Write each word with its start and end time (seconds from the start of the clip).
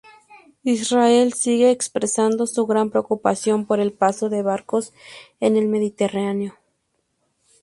Israel 0.63 1.31
sigue 1.33 1.69
expresando 1.69 2.47
su 2.47 2.65
gran 2.65 2.89
preocupación 2.89 3.67
por 3.67 3.79
el 3.79 3.93
paso 3.93 4.29
de 4.29 4.41
barcos 4.41 4.95
en 5.39 5.57
el 5.57 5.67
Mediterráneo. 5.67 6.55